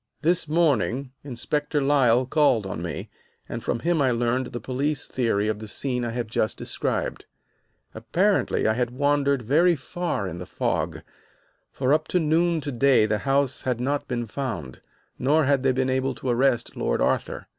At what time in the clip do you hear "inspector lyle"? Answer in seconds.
1.23-2.25